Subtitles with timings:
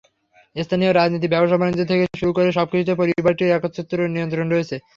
[0.55, 4.75] স্থানীয় রাজনীতি, ব্যবসা-বাণিজ্য থেকে শুরু করে সবকিছুতেই পরিবারটির একচ্ছত্র নিয়ন্ত্রণ রয়েছে।